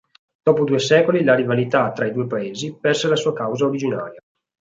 Dopo 0.41 0.63
due 0.63 0.79
secoli, 0.79 1.23
la 1.23 1.35
rivalità 1.35 1.91
tra 1.91 2.07
i 2.07 2.11
due 2.11 2.25
paesi 2.25 2.75
perse 2.75 3.07
la 3.07 3.15
sua 3.15 3.33
causa 3.33 3.65
originaria. 3.67 4.19